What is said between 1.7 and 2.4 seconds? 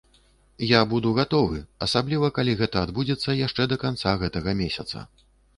асабліва